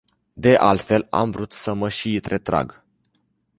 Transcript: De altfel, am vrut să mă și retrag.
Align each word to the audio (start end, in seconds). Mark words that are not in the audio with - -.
De 0.33 0.55
altfel, 0.57 1.07
am 1.09 1.31
vrut 1.31 1.51
să 1.51 1.73
mă 1.73 1.89
și 1.89 2.19
retrag. 2.23 2.83